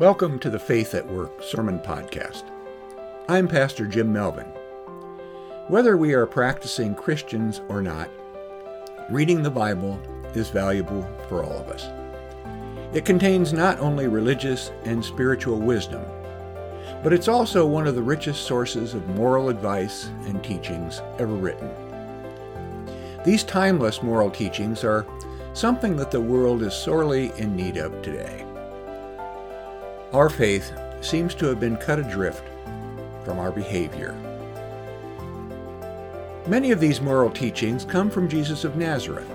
Welcome 0.00 0.38
to 0.38 0.48
the 0.48 0.58
Faith 0.58 0.94
at 0.94 1.06
Work 1.06 1.42
Sermon 1.42 1.78
Podcast. 1.78 2.44
I'm 3.28 3.46
Pastor 3.46 3.86
Jim 3.86 4.10
Melvin. 4.10 4.46
Whether 5.68 5.98
we 5.98 6.14
are 6.14 6.24
practicing 6.24 6.94
Christians 6.94 7.60
or 7.68 7.82
not, 7.82 8.08
reading 9.10 9.42
the 9.42 9.50
Bible 9.50 10.00
is 10.34 10.48
valuable 10.48 11.06
for 11.28 11.44
all 11.44 11.52
of 11.52 11.68
us. 11.68 11.84
It 12.96 13.04
contains 13.04 13.52
not 13.52 13.78
only 13.80 14.08
religious 14.08 14.72
and 14.84 15.04
spiritual 15.04 15.58
wisdom, 15.58 16.02
but 17.02 17.12
it's 17.12 17.28
also 17.28 17.66
one 17.66 17.86
of 17.86 17.94
the 17.94 18.02
richest 18.02 18.46
sources 18.46 18.94
of 18.94 19.06
moral 19.08 19.50
advice 19.50 20.06
and 20.24 20.42
teachings 20.42 21.02
ever 21.18 21.34
written. 21.34 21.68
These 23.26 23.44
timeless 23.44 24.02
moral 24.02 24.30
teachings 24.30 24.82
are 24.82 25.06
something 25.52 25.94
that 25.96 26.10
the 26.10 26.22
world 26.22 26.62
is 26.62 26.72
sorely 26.72 27.32
in 27.36 27.54
need 27.54 27.76
of 27.76 28.00
today. 28.00 28.46
Our 30.12 30.28
faith 30.28 30.72
seems 31.02 31.36
to 31.36 31.46
have 31.46 31.60
been 31.60 31.76
cut 31.76 32.00
adrift 32.00 32.42
from 33.24 33.38
our 33.38 33.52
behavior. 33.52 34.12
Many 36.48 36.72
of 36.72 36.80
these 36.80 37.00
moral 37.00 37.30
teachings 37.30 37.84
come 37.84 38.10
from 38.10 38.28
Jesus 38.28 38.64
of 38.64 38.74
Nazareth. 38.74 39.30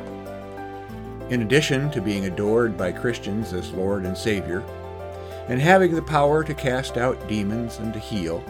In 1.30 1.44
addition 1.44 1.90
to 1.92 2.02
being 2.02 2.26
adored 2.26 2.78
by 2.78 2.92
Christians 2.92 3.54
as 3.54 3.72
Lord 3.72 4.04
and 4.06 4.18
Savior, 4.18 4.66
and 5.48 5.62
having 5.62 5.96
the 5.96 6.02
power 6.02 6.44
to 6.44 6.54
cast 6.54 6.98
out 6.98 7.26
demons 7.30 7.80
and 7.80 7.94
to 7.94 8.00
heal, 8.00 8.44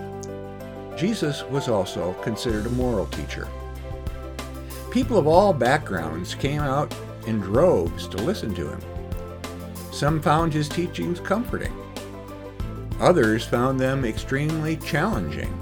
Jesus 0.97 1.43
was 1.43 1.67
also 1.67 2.13
considered 2.23 2.65
a 2.65 2.71
moral 2.71 3.05
teacher. 3.05 3.47
People 4.89 5.19
of 5.19 5.27
all 5.27 5.53
backgrounds 5.53 6.33
came 6.33 6.61
out 6.61 6.91
in 7.27 7.39
droves 7.39 8.07
to 8.07 8.17
listen 8.17 8.55
to 8.55 8.71
him. 8.71 8.81
Some 9.91 10.19
found 10.23 10.53
his 10.53 10.67
teachings 10.67 11.19
comforting. 11.19 11.84
Others 12.99 13.45
found 13.45 13.79
them 13.79 14.05
extremely 14.05 14.77
challenging. 14.77 15.59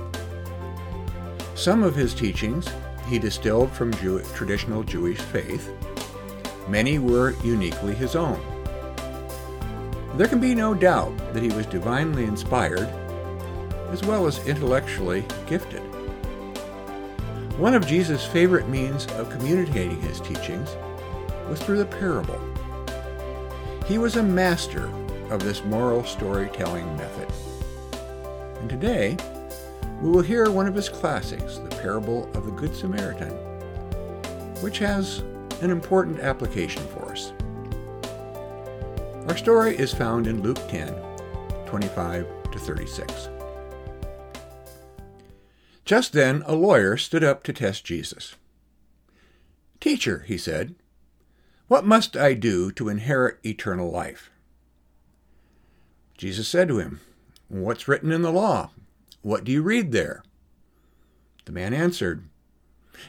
Some 1.56 1.82
of 1.82 1.96
his 1.96 2.14
teachings 2.14 2.68
he 3.08 3.20
distilled 3.20 3.72
from 3.72 3.94
Jew- 3.96 4.24
traditional 4.36 4.84
Jewish 4.84 5.20
faith. 5.20 5.72
Many 6.68 7.00
were 7.00 7.36
uniquely 7.44 7.96
his 7.96 8.16
own. 8.16 8.40
There 10.16 10.28
can 10.28 10.40
be 10.40 10.54
no 10.54 10.74
doubt 10.74 11.18
that 11.34 11.42
he 11.42 11.50
was 11.50 11.66
divinely 11.66 12.26
inspired, 12.26 12.88
as 13.92 14.04
well 14.04 14.28
as 14.28 14.46
intellectually 14.48 15.26
gifted. 15.48 15.82
One 17.58 17.74
of 17.74 17.88
Jesus' 17.88 18.26
favorite 18.26 18.70
means 18.70 19.08
of 19.14 19.30
communicating 19.30 20.00
his 20.02 20.20
teachings 20.20 20.70
was 21.50 21.60
through 21.62 21.80
the 21.80 21.86
parable. 21.86 22.40
He 23.86 23.98
was 23.98 24.16
a 24.16 24.24
master 24.24 24.88
of 25.34 25.44
this 25.44 25.64
moral 25.66 26.04
storytelling 26.04 26.86
method. 26.96 27.28
And 28.60 28.70
today, 28.70 29.18
we 30.00 30.12
will 30.12 30.22
hear 30.22 30.52
one 30.52 30.68
of 30.68 30.76
his 30.76 30.90
classics, 30.90 31.58
the 31.58 31.76
parable 31.82 32.30
of 32.36 32.46
the 32.46 32.52
Good 32.52 32.76
Samaritan, 32.76 33.32
which 34.62 34.78
has 34.78 35.24
an 35.62 35.72
important 35.72 36.20
application 36.20 36.86
for 36.90 37.12
us. 37.12 37.34
Our 39.28 39.36
story 39.36 39.76
is 39.76 39.94
found 39.94 40.28
in 40.28 40.44
Luke 40.44 40.60
10 40.70 40.94
25 41.66 42.28
to 42.52 42.60
36. 42.60 43.30
Just 45.84 46.14
then, 46.14 46.44
a 46.46 46.54
lawyer 46.54 46.96
stood 46.96 47.24
up 47.24 47.42
to 47.44 47.54
test 47.54 47.84
Jesus. 47.84 48.36
Teacher, 49.80 50.24
he 50.28 50.38
said, 50.38 50.76
what 51.68 51.86
must 51.86 52.16
I 52.16 52.36
do 52.36 52.72
to 52.74 52.88
inherit 52.88 53.40
eternal 53.44 53.90
life? 53.90 54.30
Jesus 56.18 56.48
said 56.48 56.68
to 56.68 56.80
him, 56.80 57.02
What's 57.48 57.88
written 57.88 58.12
in 58.12 58.22
the 58.22 58.32
law? 58.32 58.72
What 59.22 59.44
do 59.44 59.52
you 59.52 59.62
read 59.62 59.92
there? 59.92 60.24
The 61.46 61.52
man 61.52 61.74
answered, 61.74 62.28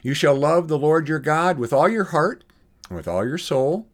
You 0.02 0.14
shall 0.14 0.34
love 0.34 0.69
the 0.69 0.78
Lord 0.78 1.08
your 1.08 1.19
God 1.19 1.58
with 1.58 1.73
all 1.73 1.89
your 1.89 2.05
heart, 2.05 2.45
and 2.89 2.96
with 2.96 3.08
all 3.08 3.27
your 3.27 3.39
soul, 3.39 3.86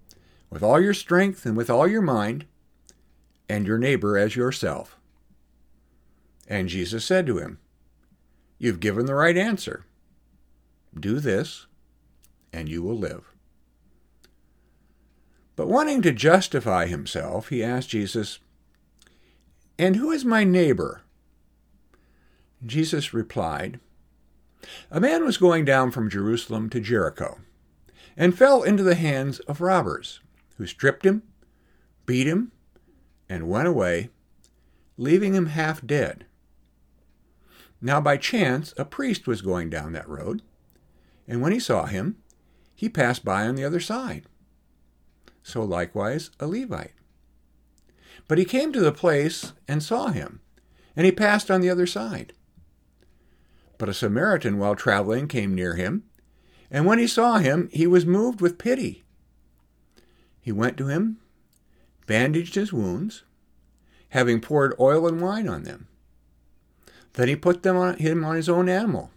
with 0.51 0.63
all 0.63 0.81
your 0.81 0.95
strength, 0.95 1.47
and 1.47 1.57
with 1.57 1.71
all 1.71 1.87
your 1.87 2.03
mind, 2.03 2.47
and 3.49 3.67
your 3.67 3.79
neighbor 3.79 4.17
as 4.17 4.37
yourself. 4.37 4.99
And 6.49 6.69
Jesus 6.69 7.05
said 7.05 7.27
to 7.27 7.39
him, 7.39 7.59
You've 8.59 8.81
given 8.81 9.07
the 9.07 9.15
right 9.15 9.37
answer. 9.37 9.87
Do 10.99 11.21
this, 11.21 11.67
and 12.53 12.69
you 12.69 12.83
will 12.83 12.99
live. 12.99 13.33
But 15.57 15.69
wanting 15.69 16.03
to 16.03 16.13
justify 16.13 16.87
himself, 16.87 17.49
he 17.49 17.63
asked 17.63 17.91
Jesus, 17.91 18.41
and 19.81 19.97
who 19.97 20.11
is 20.11 20.27
my 20.27 20.45
neighbor? 20.45 21.01
Jesus 22.67 23.15
replied, 23.15 23.81
A 24.91 25.01
man 25.01 25.25
was 25.25 25.39
going 25.39 25.65
down 25.65 25.91
from 25.91 26.11
Jerusalem 26.11 26.69
to 26.69 26.81
Jericho, 26.81 27.39
and 28.15 28.37
fell 28.37 28.63
into 28.63 28.83
the 28.83 28.95
hands 28.95 29.39
of 29.41 29.63
robbers, 29.63 30.21
who 30.59 30.67
stripped 30.67 31.07
him, 31.07 31.23
beat 32.05 32.27
him, 32.27 32.53
and 33.27 33.49
went 33.49 33.69
away, 33.69 34.11
leaving 34.99 35.33
him 35.33 35.47
half 35.47 35.87
dead. 35.87 36.27
Now 37.81 38.03
by 38.03 38.19
chance 38.19 38.75
a 38.77 38.85
priest 38.85 39.27
was 39.27 39.41
going 39.41 39.71
down 39.71 39.93
that 39.93 40.07
road, 40.07 40.43
and 41.27 41.41
when 41.41 41.53
he 41.53 41.59
saw 41.59 41.87
him, 41.87 42.17
he 42.75 42.91
passed 42.91 43.25
by 43.25 43.47
on 43.47 43.55
the 43.55 43.65
other 43.65 43.81
side. 43.81 44.25
So 45.43 45.63
likewise 45.65 46.31
a 46.39 46.47
Levite. 46.47 47.00
But 48.31 48.39
he 48.39 48.45
came 48.45 48.73
to 48.73 48.81
the 48.81 48.93
place 48.93 49.55
and 49.67 49.83
saw 49.83 50.11
him, 50.11 50.41
and 50.95 51.05
he 51.05 51.11
passed 51.11 51.51
on 51.51 51.61
the 51.61 51.69
other 51.69 51.85
side. 51.85 52.33
But 53.77 53.89
a 53.89 53.93
Samaritan, 53.93 54.57
while 54.57 54.77
traveling, 54.77 55.27
came 55.27 55.53
near 55.53 55.75
him, 55.75 56.05
and 56.71 56.87
when 56.87 57.01
he 57.01 57.09
saw 57.09 57.39
him, 57.39 57.69
he 57.73 57.89
was 57.89 58.07
moved 58.07 58.41
with 58.41 58.57
pity. 58.57 59.03
He 60.41 60.53
went 60.53 60.77
to 60.77 60.87
him, 60.87 61.17
bandaged 62.07 62.55
his 62.55 62.73
wounds, 62.73 63.25
having 64.11 64.41
poured 64.41 64.79
oil 64.79 65.09
and 65.09 65.21
wine 65.21 65.49
on 65.49 65.65
them. 65.65 65.89
Then 67.15 67.27
he 67.27 67.35
put 67.35 67.65
them 67.65 67.77
on 67.77 67.97
him 67.97 68.25
on 68.25 68.37
his 68.37 68.49
own 68.49 68.69
animal, 68.69 69.11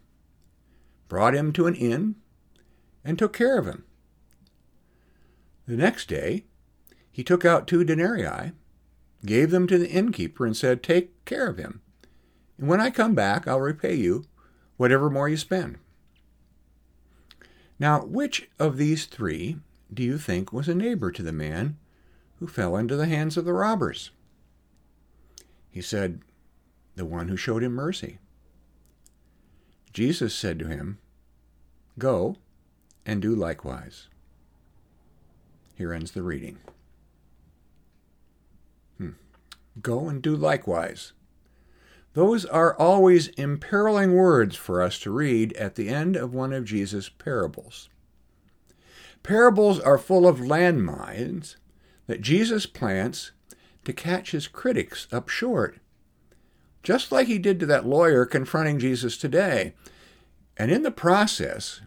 brought 1.07 1.35
him 1.35 1.53
to 1.53 1.67
an 1.67 1.75
inn, 1.75 2.15
and 3.05 3.19
took 3.19 3.33
care 3.33 3.59
of 3.59 3.67
him. 3.67 3.83
The 5.67 5.77
next 5.77 6.09
day 6.09 6.45
he 7.11 7.23
took 7.23 7.45
out 7.45 7.67
two 7.67 7.83
denarii 7.83 8.53
gave 9.25 9.51
them 9.51 9.67
to 9.67 9.77
the 9.77 9.89
innkeeper, 9.89 10.45
and 10.45 10.55
said, 10.55 10.83
Take 10.83 11.23
care 11.25 11.47
of 11.47 11.57
him. 11.57 11.81
And 12.57 12.67
when 12.67 12.81
I 12.81 12.89
come 12.89 13.15
back, 13.15 13.47
I'll 13.47 13.61
repay 13.61 13.95
you 13.95 14.25
whatever 14.77 15.09
more 15.09 15.29
you 15.29 15.37
spend. 15.37 15.77
Now, 17.79 18.05
which 18.05 18.49
of 18.59 18.77
these 18.77 19.05
three 19.05 19.57
do 19.93 20.03
you 20.03 20.17
think 20.17 20.53
was 20.53 20.67
a 20.67 20.75
neighbor 20.75 21.11
to 21.11 21.23
the 21.23 21.33
man 21.33 21.77
who 22.39 22.47
fell 22.47 22.75
into 22.75 22.95
the 22.95 23.07
hands 23.07 23.37
of 23.37 23.45
the 23.45 23.53
robbers? 23.53 24.11
He 25.69 25.81
said, 25.81 26.21
The 26.95 27.05
one 27.05 27.29
who 27.29 27.37
showed 27.37 27.63
him 27.63 27.73
mercy. 27.73 28.19
Jesus 29.91 30.33
said 30.33 30.59
to 30.59 30.67
him, 30.67 30.99
Go 31.97 32.37
and 33.05 33.21
do 33.21 33.35
likewise. 33.35 34.07
Here 35.75 35.93
ends 35.93 36.11
the 36.11 36.23
reading. 36.23 36.59
Go 39.81 40.07
and 40.07 40.21
do 40.21 40.35
likewise. 40.35 41.13
Those 42.13 42.45
are 42.45 42.77
always 42.77 43.29
imperiling 43.29 44.13
words 44.13 44.55
for 44.55 44.81
us 44.81 44.99
to 44.99 45.11
read 45.11 45.53
at 45.53 45.75
the 45.75 45.89
end 45.89 46.15
of 46.15 46.33
one 46.33 46.53
of 46.53 46.65
Jesus' 46.65 47.09
parables. 47.09 47.89
Parables 49.23 49.79
are 49.79 49.97
full 49.97 50.27
of 50.27 50.37
landmines 50.37 51.55
that 52.07 52.21
Jesus 52.21 52.65
plants 52.65 53.31
to 53.85 53.93
catch 53.93 54.31
his 54.31 54.47
critics 54.47 55.07
up 55.11 55.29
short, 55.29 55.79
just 56.83 57.11
like 57.11 57.27
he 57.27 57.39
did 57.39 57.59
to 57.59 57.65
that 57.65 57.85
lawyer 57.85 58.25
confronting 58.25 58.77
Jesus 58.77 59.17
today. 59.17 59.73
And 60.55 60.69
in 60.69 60.83
the 60.83 60.91
process, 60.91 61.81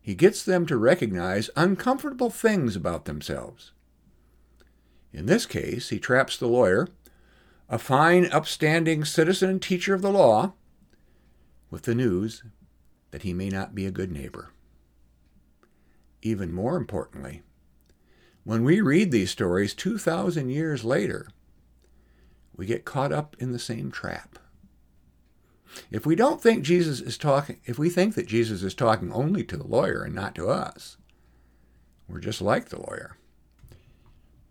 he 0.00 0.14
gets 0.14 0.42
them 0.42 0.66
to 0.66 0.76
recognize 0.76 1.50
uncomfortable 1.54 2.30
things 2.30 2.74
about 2.74 3.04
themselves. 3.04 3.72
In 5.12 5.26
this 5.26 5.46
case, 5.46 5.88
he 5.88 5.98
traps 5.98 6.36
the 6.36 6.46
lawyer, 6.46 6.88
a 7.68 7.78
fine, 7.78 8.26
upstanding 8.26 9.04
citizen 9.04 9.50
and 9.50 9.62
teacher 9.62 9.94
of 9.94 10.02
the 10.02 10.12
law, 10.12 10.54
with 11.70 11.82
the 11.82 11.94
news 11.94 12.42
that 13.10 13.22
he 13.22 13.32
may 13.32 13.48
not 13.48 13.74
be 13.74 13.86
a 13.86 13.90
good 13.90 14.12
neighbor. 14.12 14.52
Even 16.22 16.52
more 16.52 16.76
importantly, 16.76 17.42
when 18.44 18.62
we 18.62 18.80
read 18.80 19.10
these 19.10 19.30
stories 19.30 19.74
2,000 19.74 20.50
years 20.50 20.84
later, 20.84 21.28
we 22.56 22.66
get 22.66 22.84
caught 22.84 23.12
up 23.12 23.36
in 23.38 23.52
the 23.52 23.58
same 23.58 23.90
trap. 23.90 24.38
If 25.90 26.06
we 26.06 26.14
don't 26.14 26.40
think 26.40 26.64
Jesus 26.64 27.00
is 27.00 27.18
talking, 27.18 27.60
if 27.64 27.78
we 27.78 27.90
think 27.90 28.14
that 28.14 28.26
Jesus 28.26 28.62
is 28.62 28.74
talking 28.74 29.12
only 29.12 29.44
to 29.44 29.56
the 29.56 29.66
lawyer 29.66 30.02
and 30.02 30.14
not 30.14 30.34
to 30.36 30.48
us, 30.48 30.96
we're 32.08 32.20
just 32.20 32.40
like 32.40 32.68
the 32.68 32.80
lawyer. 32.80 33.16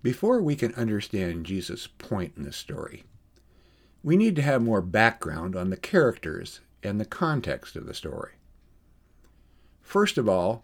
Before 0.06 0.40
we 0.40 0.56
can 0.56 0.72
understand 0.76 1.48
Jesus' 1.48 1.88
point 1.88 2.34
in 2.38 2.44
this 2.44 2.58
story, 2.58 3.06
we 4.04 4.16
need 4.16 4.36
to 4.36 4.44
have 4.44 4.62
more 4.62 4.84
background 4.84 5.56
on 5.56 5.72
the 5.72 5.78
characters 5.78 6.60
and 6.84 7.02
the 7.02 7.06
context 7.06 7.76
of 7.76 7.88
the 7.88 7.94
story. 7.96 8.34
First 9.82 10.20
of 10.20 10.30
all, 10.30 10.64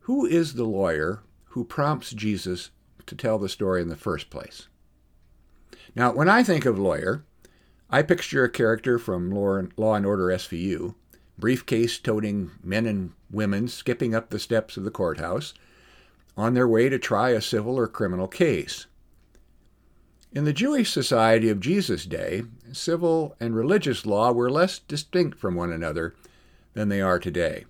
who 0.00 0.26
is 0.26 0.54
the 0.54 0.64
lawyer 0.64 1.22
who 1.50 1.62
prompts 1.62 2.10
Jesus 2.10 2.70
to 3.06 3.14
tell 3.14 3.38
the 3.38 3.48
story 3.48 3.82
in 3.82 3.88
the 3.88 3.94
first 3.94 4.30
place? 4.30 4.66
Now, 5.94 6.12
when 6.12 6.28
I 6.28 6.42
think 6.42 6.66
of 6.66 6.76
lawyer, 6.76 7.24
I 7.88 8.02
picture 8.02 8.42
a 8.42 8.50
character 8.50 8.98
from 8.98 9.30
Law 9.30 9.60
and 9.94 10.04
Order 10.04 10.26
SVU, 10.26 10.96
briefcase 11.38 12.00
toting 12.00 12.50
men 12.64 12.84
and 12.86 13.12
women 13.30 13.68
skipping 13.68 14.12
up 14.12 14.30
the 14.30 14.40
steps 14.40 14.76
of 14.76 14.82
the 14.82 14.90
courthouse 14.90 15.54
on 16.36 16.54
their 16.54 16.68
way 16.68 16.88
to 16.88 16.98
try 16.98 17.30
a 17.30 17.40
civil 17.40 17.78
or 17.78 17.86
criminal 17.86 18.28
case. 18.28 18.86
In 20.32 20.44
the 20.44 20.52
Jewish 20.52 20.90
society 20.90 21.48
of 21.48 21.60
Jesus' 21.60 22.04
day, 22.04 22.42
civil 22.72 23.34
and 23.40 23.56
religious 23.56 24.04
law 24.04 24.32
were 24.32 24.50
less 24.50 24.78
distinct 24.78 25.38
from 25.38 25.54
one 25.54 25.72
another 25.72 26.14
than 26.74 26.90
they 26.90 27.00
are 27.00 27.18
today. 27.18 27.64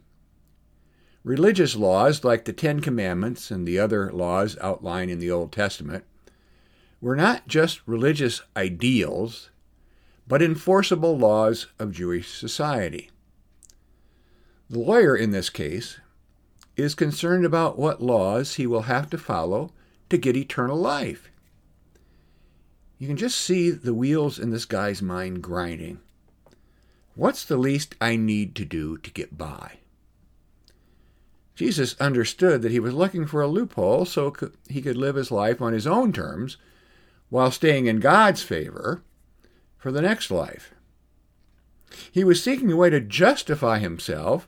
Religious 1.23 1.77
laws, 1.77 2.25
like 2.25 2.45
the 2.45 2.53
Ten 2.53 2.81
Commandments 2.81 3.51
and 3.51 3.67
the 3.67 3.79
other 3.79 4.11
laws 4.13 4.57
outlined 4.61 5.11
in 5.11 5.19
the 5.19 5.31
Old 5.31 5.53
Testament, 5.53 6.05
were 7.01 7.17
not 7.17 7.47
just 7.47 7.87
religious 7.87 8.43
ideals, 8.57 9.51
but 10.27 10.43
enforceable 10.43 11.17
laws 11.17 11.67
of 11.79 11.93
Jewish 11.93 12.33
society. 12.33 13.11
The 14.69 14.81
lawyer 14.81 15.17
in 15.17 15.31
this 15.31 15.51
case 15.51 16.01
is 16.77 16.95
concerned 16.95 17.45
about 17.45 17.79
what 17.79 18.03
laws 18.03 18.55
he 18.55 18.67
will 18.67 18.83
have 18.83 19.09
to 19.11 19.19
follow 19.19 19.73
to 20.11 20.19
get 20.19 20.37
eternal 20.37 20.77
life. 20.77 21.31
You 22.99 23.09
can 23.09 23.17
just 23.17 23.39
see 23.39 23.71
the 23.71 23.95
wheels 23.95 24.39
in 24.39 24.51
this 24.51 24.65
guy's 24.65 25.03
mind 25.03 25.43
grinding. 25.43 26.01
What's 27.15 27.45
the 27.45 27.57
least 27.57 27.95
I 28.01 28.17
need 28.17 28.55
to 28.57 28.65
do 28.65 28.99
to 28.99 29.11
get 29.11 29.37
by? 29.37 29.79
Jesus 31.55 31.99
understood 31.99 32.61
that 32.61 32.73
he 32.73 32.81
was 32.81 32.93
looking 32.93 33.27
for 33.27 33.41
a 33.41 33.49
loophole 33.49 34.05
so 34.05 34.35
he 34.69 34.83
could 34.83 34.97
live 34.97 35.17
his 35.17 35.31
life 35.31 35.63
on 35.63 35.73
his 35.73 35.87
own 35.87 36.13
terms 36.13 36.59
while 37.31 37.51
staying 37.51 37.87
in 37.87 38.01
God's 38.01 38.43
favor 38.43 39.03
for 39.79 39.91
the 39.91 40.03
next 40.03 40.31
life. 40.31 40.75
He 42.13 42.25
was 42.25 42.43
seeking 42.43 42.71
a 42.71 42.77
way 42.77 42.91
to 42.91 43.01
justify 43.01 43.79
himself 43.79 44.47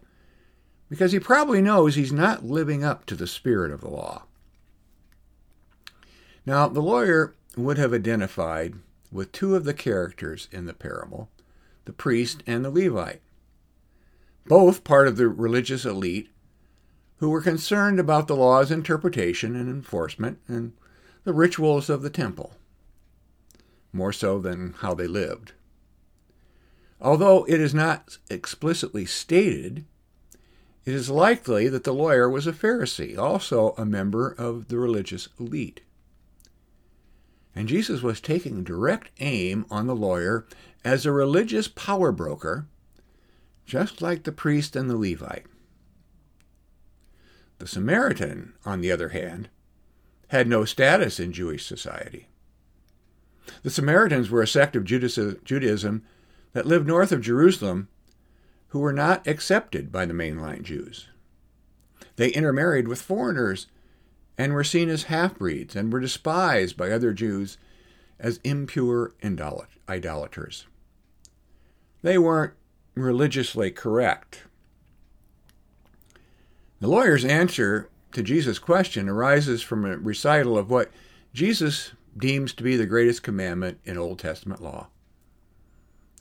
because 0.88 1.12
he 1.12 1.20
probably 1.20 1.61
knows 1.61 1.94
he's 1.94 2.12
not 2.12 2.44
living 2.44 2.82
up 2.82 3.05
to 3.06 3.14
the 3.14 3.26
spirit 3.26 3.70
of 3.70 3.81
the 3.81 3.90
law. 3.90 4.25
Now, 6.46 6.69
the 6.69 6.81
lawyer 6.81 7.35
would 7.56 7.76
have 7.76 7.93
identified 7.93 8.75
with 9.12 9.32
two 9.32 9.55
of 9.55 9.64
the 9.64 9.75
characters 9.75 10.49
in 10.50 10.67
the 10.67 10.73
parable, 10.73 11.29
the 11.85 11.93
priest 11.93 12.43
and 12.46 12.64
the 12.64 12.70
Levite, 12.70 13.20
both 14.46 14.85
part 14.85 15.08
of 15.08 15.17
the 15.17 15.29
religious 15.29 15.85
elite 15.85 16.31
who 17.19 17.29
were 17.29 17.43
concerned 17.43 17.99
about 17.99 18.29
the 18.29 18.37
law's 18.37 18.70
interpretation 18.70 19.56
and 19.56 19.69
enforcement 19.69 20.38
and 20.49 20.73
the 21.25 21.32
rituals 21.32 21.90
of 21.90 22.02
the 22.02 22.11
temple, 22.11 22.55
more 23.93 24.12
so 24.12 24.38
than 24.38 24.75
how 24.79 24.94
they 24.94 25.06
lived. 25.06 25.52
Although 27.00 27.44
it 27.44 27.61
is 27.61 27.75
not 27.75 28.19
explicitly 28.31 29.05
stated, 29.05 29.85
it 30.88 30.94
is 30.94 31.11
likely 31.11 31.69
that 31.69 31.85
the 31.85 31.93
lawyer 31.93 32.31
was 32.31 32.46
a 32.46 32.52
Pharisee, 32.52 33.19
also 33.19 33.75
a 33.76 33.85
member 33.85 34.31
of 34.31 34.69
the 34.69 34.79
religious 34.79 35.29
elite. 35.38 35.82
And 37.55 37.69
Jesus 37.69 38.00
was 38.00 38.23
taking 38.23 38.64
direct 38.64 39.11
aim 39.20 39.67
on 39.70 39.87
the 39.87 39.94
lawyer 39.94 40.46
as 40.87 41.05
a 41.05 41.12
religious 41.12 41.69
power 41.69 42.11
broker, 42.11 42.69
just 43.67 44.00
like 44.00 44.23
the 44.23 44.32
priest 44.32 44.75
and 44.76 44.88
the 44.88 44.96
Levite. 44.96 45.44
The 47.58 47.67
Samaritan, 47.67 48.55
on 48.64 48.81
the 48.81 48.90
other 48.90 49.11
hand, 49.11 49.50
had 50.29 50.49
no 50.49 50.64
status 50.64 51.20
in 51.20 51.35
Jewish 51.35 51.67
society. 51.67 52.29
The 53.62 53.69
Samaritans 53.69 54.31
were 54.31 54.40
a 54.40 54.49
sect 54.49 54.75
of 54.75 54.85
Judaism 54.85 56.02
that 56.55 56.64
lived 56.67 56.87
north 56.87 57.12
of 57.12 57.20
Jerusalem 57.20 57.88
who 58.69 58.81
were 58.81 58.93
not 58.93 59.26
accepted 59.26 59.91
by 59.91 60.05
the 60.05 60.15
mainline 60.15 60.62
Jews. 60.62 61.09
They 62.17 62.31
intermarried 62.31 62.88
with 62.88 63.00
foreigners 63.00 63.67
and 64.37 64.53
were 64.53 64.65
seen 64.65 64.88
as 64.88 65.05
half 65.05 65.38
breeds 65.38 65.75
and 65.75 65.93
were 65.93 66.00
despised 66.00 66.76
by 66.76 66.91
other 66.91 67.12
Jews 67.12 67.59
as 68.19 68.41
impure 68.44 69.12
idolaters. 69.88 70.67
They 72.03 72.19
weren't 72.19 72.55
religiously 72.94 73.70
correct. 73.70 74.44
The 76.81 76.88
lawyer's 76.88 77.25
answer 77.25 77.88
to 78.12 78.23
Jesus' 78.23 78.59
question 78.59 79.09
arises 79.09 79.62
from 79.62 79.85
a 79.85 79.97
recital 79.97 80.56
of 80.56 80.71
what 80.71 80.91
Jesus 81.32 81.93
deems 82.17 82.53
to 82.55 82.62
be 82.62 82.76
the 82.76 82.87
greatest 82.87 83.23
commandment 83.23 83.79
in 83.85 83.99
Old 83.99 84.19
Testament 84.19 84.62
law. 84.62 84.88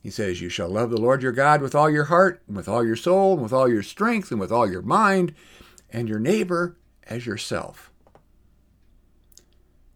He 0.07 0.11
says, 0.11 0.39
You 0.39 0.47
shall 0.47 0.69
love 0.69 0.89
the 0.89 1.01
Lord 1.01 1.21
your 1.21 1.33
God 1.33 1.61
with 1.61 1.75
all 1.75 1.89
your 1.89 2.05
heart, 2.05 2.41
and 2.47 2.55
with 2.55 2.69
all 2.69 2.81
your 2.81 2.95
soul, 2.95 3.33
and 3.33 3.41
with 3.43 3.51
all 3.51 3.67
your 3.67 3.83
strength, 3.83 4.31
and 4.31 4.39
with 4.39 4.53
all 4.53 4.65
your 4.71 4.81
mind, 4.81 5.35
and 5.89 6.07
your 6.07 6.17
neighbor 6.17 6.77
as 7.07 7.25
yourself. 7.25 7.91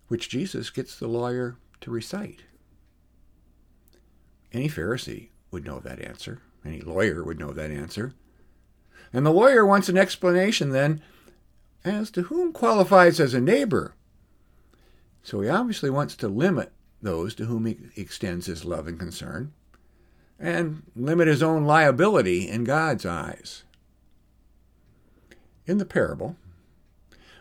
Which 0.09 0.27
Jesus 0.27 0.69
gets 0.69 0.99
the 0.99 1.07
lawyer 1.07 1.55
to 1.79 1.91
recite. 1.91 2.43
Any 4.51 4.67
Pharisee 4.67 5.29
would 5.49 5.63
know 5.63 5.79
that 5.79 6.01
answer. 6.01 6.41
Any 6.65 6.81
lawyer 6.81 7.23
would 7.23 7.39
know 7.39 7.53
that 7.53 7.71
answer. 7.71 8.13
And 9.13 9.25
the 9.25 9.31
lawyer 9.31 9.65
wants 9.65 9.87
an 9.87 9.97
explanation 9.97 10.71
then 10.71 11.01
as 11.85 12.11
to 12.11 12.23
whom 12.23 12.51
qualifies 12.51 13.21
as 13.21 13.33
a 13.33 13.39
neighbor. 13.39 13.95
So 15.23 15.39
he 15.39 15.47
obviously 15.47 15.89
wants 15.89 16.17
to 16.17 16.27
limit 16.27 16.73
those 17.01 17.33
to 17.35 17.45
whom 17.45 17.65
he 17.65 17.77
extends 17.95 18.47
his 18.47 18.65
love 18.65 18.87
and 18.87 18.99
concern 18.99 19.53
and 20.41 20.81
limit 20.95 21.27
his 21.27 21.43
own 21.43 21.63
liability 21.63 22.49
in 22.49 22.63
God's 22.63 23.05
eyes. 23.05 23.63
In 25.67 25.77
the 25.77 25.85
parable, 25.85 26.35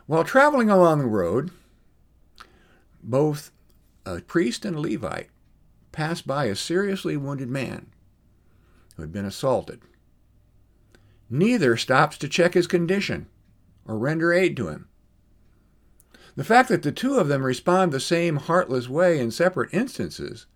while 0.06 0.22
traveling 0.22 0.68
along 0.68 0.98
the 0.98 1.06
road, 1.06 1.50
both 3.02 3.50
a 4.04 4.20
priest 4.20 4.66
and 4.66 4.76
a 4.76 4.80
Levite 4.80 5.30
passed 5.92 6.26
by 6.26 6.44
a 6.44 6.54
seriously 6.54 7.16
wounded 7.16 7.48
man 7.48 7.86
who 8.96 9.02
had 9.02 9.12
been 9.12 9.24
assaulted. 9.24 9.80
Neither 11.30 11.76
stops 11.76 12.18
to 12.18 12.28
check 12.28 12.52
his 12.52 12.66
condition 12.66 13.26
or 13.86 13.96
render 13.96 14.32
aid 14.32 14.56
to 14.58 14.68
him. 14.68 14.88
The 16.36 16.44
fact 16.44 16.68
that 16.68 16.82
the 16.82 16.92
two 16.92 17.16
of 17.16 17.28
them 17.28 17.44
respond 17.44 17.92
the 17.92 18.00
same 18.00 18.36
heartless 18.36 18.88
way 18.88 19.18
in 19.18 19.30
separate 19.30 19.72
instances 19.72 20.46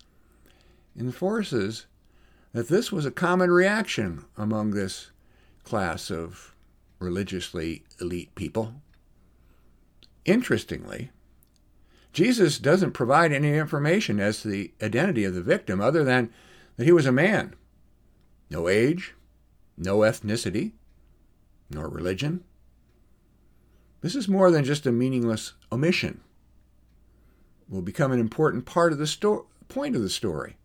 enforces 0.97 1.87
that 2.55 2.69
this 2.69 2.93
was 2.93 3.05
a 3.05 3.11
common 3.11 3.51
reaction 3.51 4.25
among 4.39 4.71
this 4.71 5.11
class 5.65 6.11
of 6.11 6.55
religiously 7.01 7.83
elite 8.01 8.35
people. 8.37 8.77
Interestingly, 10.25 11.11
Jesus 12.13 12.61
doesn't 12.61 12.93
provide 12.93 13.33
any 13.33 13.59
information 13.59 14.21
as 14.21 14.41
to 14.41 14.49
the 14.49 14.73
identity 14.81 15.25
of 15.25 15.35
the 15.35 15.43
victim 15.43 15.81
other 15.81 16.05
than 16.05 16.31
that 16.77 16.85
he 16.85 16.93
was 16.93 17.07
a 17.07 17.13
man. 17.13 17.55
No 18.49 18.69
age, 18.69 19.15
no 19.77 19.99
ethnicity, 19.99 20.73
nor 21.69 21.89
religion. 21.89 22.45
This 24.01 24.15
is 24.15 24.29
more 24.29 24.53
than 24.53 24.65
just 24.65 24.87
a 24.87 24.93
meaningless 24.93 25.55
omission. 25.73 26.21
It 27.67 27.75
will 27.75 27.83
become 27.83 28.13
an 28.13 28.21
important 28.21 28.65
part 28.65 28.93
of 28.93 28.99
the 28.99 29.09
sto- 29.09 29.47
point 29.69 29.97
of 29.97 30.03
the 30.03 30.09
story. 30.11 30.57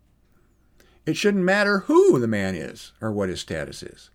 It 1.10 1.16
shouldn't 1.16 1.42
matter 1.42 1.80
who 1.80 2.20
the 2.20 2.28
man 2.28 2.54
is 2.54 2.92
or 3.00 3.10
what 3.10 3.30
his 3.30 3.40
status 3.40 3.82
is. 3.82 4.10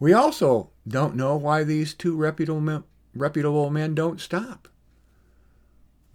We 0.00 0.14
also 0.14 0.70
don't 0.88 1.14
know 1.14 1.36
why 1.36 1.64
these 1.64 1.92
two 1.92 2.16
reputable 2.16 2.62
men, 2.62 2.84
reputable 3.14 3.68
men 3.68 3.94
don't 3.94 4.18
stop. 4.18 4.68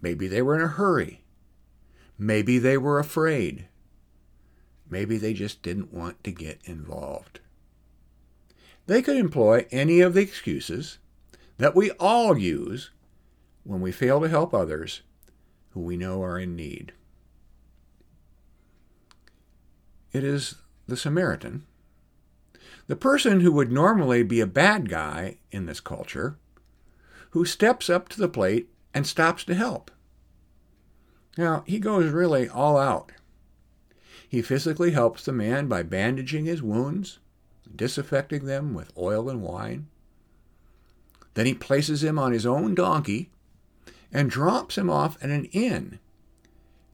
Maybe 0.00 0.26
they 0.26 0.42
were 0.42 0.56
in 0.56 0.62
a 0.62 0.66
hurry. 0.66 1.22
Maybe 2.18 2.58
they 2.58 2.76
were 2.76 2.98
afraid. 2.98 3.68
Maybe 4.90 5.16
they 5.16 5.32
just 5.32 5.62
didn't 5.62 5.94
want 5.94 6.24
to 6.24 6.32
get 6.32 6.58
involved. 6.64 7.38
They 8.88 9.00
could 9.00 9.16
employ 9.16 9.68
any 9.70 10.00
of 10.00 10.14
the 10.14 10.22
excuses 10.22 10.98
that 11.58 11.76
we 11.76 11.92
all 12.00 12.36
use 12.36 12.90
when 13.62 13.80
we 13.80 13.92
fail 13.92 14.20
to 14.22 14.28
help 14.28 14.52
others 14.52 15.02
who 15.70 15.82
we 15.82 15.96
know 15.96 16.20
are 16.20 16.36
in 16.36 16.56
need. 16.56 16.92
It 20.12 20.24
is 20.24 20.56
the 20.86 20.96
Samaritan, 20.96 21.64
the 22.86 22.96
person 22.96 23.40
who 23.40 23.52
would 23.52 23.72
normally 23.72 24.22
be 24.22 24.40
a 24.40 24.46
bad 24.46 24.88
guy 24.88 25.38
in 25.50 25.66
this 25.66 25.80
culture, 25.80 26.36
who 27.30 27.44
steps 27.44 27.88
up 27.88 28.08
to 28.10 28.18
the 28.18 28.28
plate 28.28 28.68
and 28.92 29.06
stops 29.06 29.44
to 29.44 29.54
help. 29.54 29.90
Now, 31.38 31.64
he 31.66 31.78
goes 31.78 32.10
really 32.10 32.48
all 32.48 32.76
out. 32.76 33.12
He 34.28 34.42
physically 34.42 34.90
helps 34.90 35.24
the 35.24 35.32
man 35.32 35.66
by 35.66 35.82
bandaging 35.82 36.44
his 36.44 36.62
wounds, 36.62 37.18
disinfecting 37.74 38.44
them 38.44 38.74
with 38.74 38.92
oil 38.98 39.30
and 39.30 39.42
wine. 39.42 39.88
Then 41.34 41.46
he 41.46 41.54
places 41.54 42.04
him 42.04 42.18
on 42.18 42.32
his 42.32 42.44
own 42.44 42.74
donkey 42.74 43.30
and 44.12 44.30
drops 44.30 44.76
him 44.76 44.90
off 44.90 45.16
at 45.22 45.30
an 45.30 45.46
inn 45.46 45.98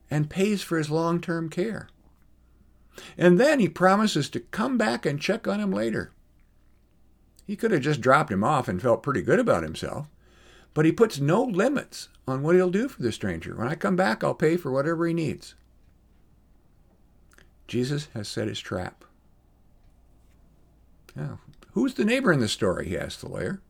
and 0.09 0.29
pays 0.29 0.61
for 0.61 0.77
his 0.77 0.89
long 0.89 1.19
term 1.19 1.49
care. 1.49 1.89
And 3.17 3.39
then 3.39 3.59
he 3.59 3.69
promises 3.69 4.29
to 4.29 4.39
come 4.39 4.77
back 4.77 5.05
and 5.05 5.19
check 5.19 5.47
on 5.47 5.59
him 5.59 5.71
later. 5.71 6.11
He 7.45 7.55
could 7.55 7.71
have 7.71 7.81
just 7.81 8.01
dropped 8.01 8.31
him 8.31 8.43
off 8.43 8.67
and 8.67 8.81
felt 8.81 9.03
pretty 9.03 9.21
good 9.21 9.39
about 9.39 9.63
himself, 9.63 10.07
but 10.73 10.85
he 10.85 10.91
puts 10.91 11.19
no 11.19 11.43
limits 11.43 12.09
on 12.27 12.43
what 12.43 12.55
he'll 12.55 12.69
do 12.69 12.87
for 12.87 13.01
the 13.01 13.11
stranger. 13.11 13.55
When 13.55 13.67
I 13.67 13.75
come 13.75 13.95
back, 13.95 14.23
I'll 14.23 14.35
pay 14.35 14.55
for 14.55 14.71
whatever 14.71 15.07
he 15.07 15.13
needs. 15.13 15.55
Jesus 17.67 18.07
has 18.13 18.27
set 18.27 18.47
his 18.47 18.59
trap. 18.59 19.03
Who's 21.71 21.95
the 21.95 22.05
neighbor 22.05 22.31
in 22.31 22.39
the 22.39 22.47
story? 22.47 22.87
he 22.89 22.97
asked 22.97 23.21
the 23.21 23.29
lawyer. 23.29 23.61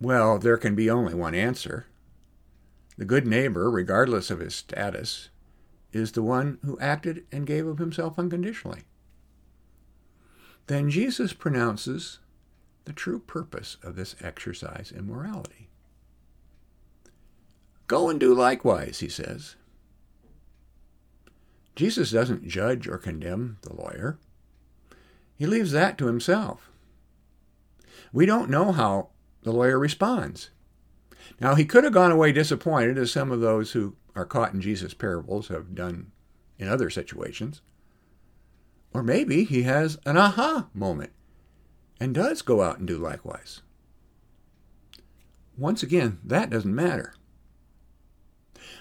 Well, 0.00 0.38
there 0.38 0.56
can 0.56 0.74
be 0.74 0.88
only 0.88 1.14
one 1.14 1.34
answer. 1.34 1.86
The 2.96 3.04
good 3.04 3.26
neighbor, 3.26 3.70
regardless 3.70 4.30
of 4.30 4.40
his 4.40 4.54
status, 4.54 5.28
is 5.92 6.12
the 6.12 6.22
one 6.22 6.58
who 6.64 6.78
acted 6.78 7.24
and 7.32 7.46
gave 7.46 7.66
of 7.66 7.78
himself 7.78 8.18
unconditionally. 8.18 8.82
Then 10.66 10.90
Jesus 10.90 11.32
pronounces 11.32 12.20
the 12.84 12.92
true 12.92 13.18
purpose 13.18 13.76
of 13.82 13.96
this 13.96 14.14
exercise 14.22 14.92
in 14.94 15.06
morality. 15.06 15.68
Go 17.86 18.08
and 18.08 18.20
do 18.20 18.34
likewise, 18.34 19.00
he 19.00 19.08
says. 19.08 19.56
Jesus 21.74 22.10
doesn't 22.10 22.46
judge 22.46 22.86
or 22.86 22.98
condemn 22.98 23.58
the 23.62 23.74
lawyer. 23.74 24.18
He 25.36 25.46
leaves 25.46 25.72
that 25.72 25.98
to 25.98 26.06
himself. 26.06 26.70
We 28.12 28.26
don't 28.26 28.50
know 28.50 28.72
how 28.72 29.08
the 29.42 29.52
lawyer 29.52 29.78
responds. 29.78 30.50
Now, 31.40 31.54
he 31.54 31.64
could 31.64 31.84
have 31.84 31.92
gone 31.92 32.12
away 32.12 32.32
disappointed, 32.32 32.98
as 32.98 33.10
some 33.10 33.30
of 33.32 33.40
those 33.40 33.72
who 33.72 33.96
are 34.14 34.24
caught 34.24 34.52
in 34.52 34.60
Jesus' 34.60 34.94
parables 34.94 35.48
have 35.48 35.74
done 35.74 36.12
in 36.58 36.68
other 36.68 36.90
situations. 36.90 37.62
Or 38.92 39.02
maybe 39.02 39.44
he 39.44 39.62
has 39.62 39.98
an 40.04 40.16
aha 40.16 40.68
moment 40.74 41.12
and 42.00 42.14
does 42.14 42.42
go 42.42 42.62
out 42.62 42.78
and 42.78 42.86
do 42.86 42.98
likewise. 42.98 43.62
Once 45.56 45.82
again, 45.82 46.18
that 46.24 46.50
doesn't 46.50 46.74
matter. 46.74 47.14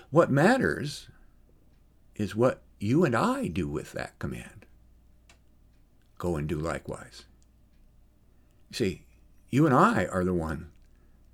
What 0.09 0.31
matters 0.31 1.09
is 2.15 2.35
what 2.35 2.63
you 2.79 3.03
and 3.03 3.15
I 3.15 3.47
do 3.47 3.67
with 3.67 3.91
that 3.91 4.17
command. 4.17 4.65
Go 6.17 6.35
and 6.35 6.47
do 6.47 6.57
likewise. 6.57 7.25
See, 8.71 9.03
you 9.49 9.65
and 9.65 9.75
I 9.75 10.05
are 10.05 10.23
the 10.23 10.33
one 10.33 10.71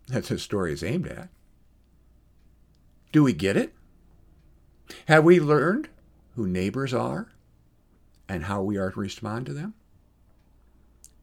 that 0.08 0.26
the 0.26 0.40
story 0.40 0.74
is 0.74 0.84
aimed 0.84 1.08
at. 1.08 1.30
Do 3.12 3.24
we 3.24 3.34
get 3.34 3.58
it? 3.58 3.74
Have 5.08 5.24
we 5.24 5.40
learned 5.40 5.90
who 6.36 6.48
neighbors 6.48 6.94
are 6.94 7.30
and 8.28 8.44
how 8.44 8.62
we 8.62 8.78
are 8.78 8.92
to 8.92 9.00
respond 9.00 9.46
to 9.46 9.54
them? 9.54 9.74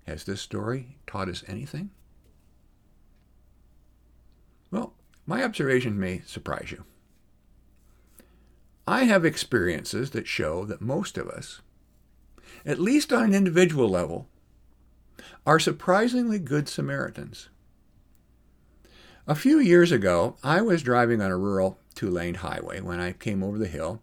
Has 0.07 0.25
this 0.25 0.41
story 0.41 0.97
taught 1.07 1.29
us 1.29 1.45
anything? 1.47 1.91
Well, 4.71 4.95
my 5.27 5.45
observation 5.45 5.99
may 5.99 6.23
surprise 6.27 6.71
you. 6.71 6.85
I 8.87 9.05
have 9.05 9.25
experiences 9.25 10.11
that 10.11 10.27
show 10.27 10.65
that 10.65 10.81
most 10.81 11.17
of 11.17 11.29
us, 11.29 11.61
at 12.67 12.81
least 12.81 13.13
on 13.13 13.25
an 13.25 13.35
individual 13.35 13.89
level, 13.89 14.29
are 15.47 15.61
surprisingly 15.61 16.39
good 16.39 16.69
Samaritans. 16.69 17.49
A 19.27 19.37
few 19.37 19.59
years 19.61 19.93
ago, 19.93 20.37
I 20.43 20.63
was 20.63 20.83
driving 20.83 21.21
on 21.21 21.31
a 21.31 21.39
rural 21.39 21.79
two 22.03 22.11
lane 22.11 22.35
highway 22.35 22.81
when 22.81 22.99
I 22.99 23.13
came 23.13 23.45
over 23.45 23.57
the 23.57 23.69
hill 23.69 24.03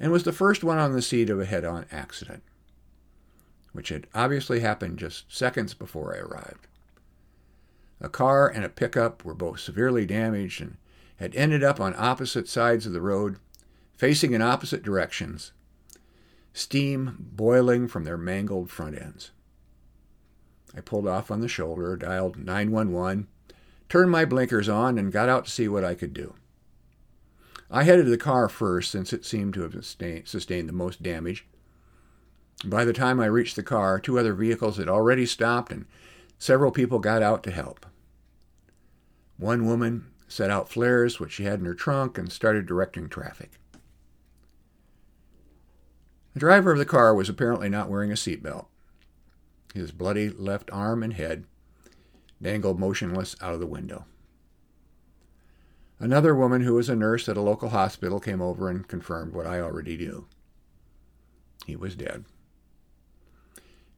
and 0.00 0.10
was 0.10 0.22
the 0.22 0.32
first 0.32 0.64
one 0.64 0.78
on 0.78 0.92
the 0.92 1.02
scene 1.02 1.30
of 1.30 1.38
a 1.38 1.44
head 1.44 1.62
on 1.62 1.84
accident, 1.92 2.42
which 3.74 3.90
had 3.90 4.06
obviously 4.14 4.60
happened 4.60 4.98
just 4.98 5.30
seconds 5.30 5.74
before 5.74 6.14
I 6.14 6.20
arrived. 6.20 6.68
A 8.00 8.08
car 8.08 8.48
and 8.48 8.64
a 8.64 8.70
pickup 8.70 9.26
were 9.26 9.34
both 9.34 9.60
severely 9.60 10.06
damaged 10.06 10.62
and 10.62 10.78
had 11.16 11.36
ended 11.36 11.62
up 11.62 11.78
on 11.80 11.94
opposite 11.98 12.48
sides 12.48 12.86
of 12.86 12.94
the 12.94 13.02
road, 13.02 13.36
facing 13.94 14.32
in 14.32 14.40
opposite 14.40 14.82
directions, 14.82 15.52
steam 16.54 17.18
boiling 17.18 17.88
from 17.88 18.04
their 18.04 18.16
mangled 18.16 18.70
front 18.70 18.96
ends. 18.96 19.32
I 20.74 20.80
pulled 20.80 21.06
off 21.06 21.30
on 21.30 21.42
the 21.42 21.48
shoulder, 21.48 21.94
dialed 21.94 22.38
911, 22.38 23.28
turned 23.90 24.10
my 24.10 24.24
blinkers 24.24 24.70
on, 24.70 24.96
and 24.96 25.12
got 25.12 25.28
out 25.28 25.44
to 25.44 25.50
see 25.50 25.68
what 25.68 25.84
I 25.84 25.94
could 25.94 26.14
do. 26.14 26.34
I 27.74 27.84
headed 27.84 28.04
to 28.04 28.10
the 28.10 28.18
car 28.18 28.50
first 28.50 28.90
since 28.90 29.14
it 29.14 29.24
seemed 29.24 29.54
to 29.54 29.62
have 29.62 29.82
sustained 29.82 30.68
the 30.68 30.74
most 30.74 31.02
damage. 31.02 31.46
By 32.66 32.84
the 32.84 32.92
time 32.92 33.18
I 33.18 33.24
reached 33.26 33.56
the 33.56 33.62
car, 33.62 33.98
two 33.98 34.18
other 34.18 34.34
vehicles 34.34 34.76
had 34.76 34.90
already 34.90 35.24
stopped 35.24 35.72
and 35.72 35.86
several 36.38 36.70
people 36.70 36.98
got 36.98 37.22
out 37.22 37.42
to 37.44 37.50
help. 37.50 37.86
One 39.38 39.64
woman 39.64 40.06
set 40.28 40.50
out 40.50 40.68
flares, 40.68 41.18
which 41.18 41.32
she 41.32 41.44
had 41.44 41.60
in 41.60 41.64
her 41.64 41.74
trunk, 41.74 42.18
and 42.18 42.30
started 42.30 42.66
directing 42.66 43.08
traffic. 43.08 43.52
The 46.34 46.40
driver 46.40 46.72
of 46.72 46.78
the 46.78 46.84
car 46.84 47.14
was 47.14 47.28
apparently 47.28 47.70
not 47.70 47.88
wearing 47.88 48.10
a 48.12 48.16
seatbelt. 48.16 48.66
His 49.74 49.92
bloody 49.92 50.28
left 50.28 50.70
arm 50.72 51.02
and 51.02 51.14
head 51.14 51.46
dangled 52.40 52.78
motionless 52.78 53.34
out 53.40 53.54
of 53.54 53.60
the 53.60 53.66
window. 53.66 54.04
Another 56.02 56.34
woman 56.34 56.62
who 56.62 56.74
was 56.74 56.88
a 56.88 56.96
nurse 56.96 57.28
at 57.28 57.36
a 57.36 57.40
local 57.40 57.68
hospital 57.68 58.18
came 58.18 58.42
over 58.42 58.68
and 58.68 58.88
confirmed 58.88 59.32
what 59.32 59.46
I 59.46 59.60
already 59.60 59.96
knew. 59.96 60.26
He 61.64 61.76
was 61.76 61.94
dead. 61.94 62.24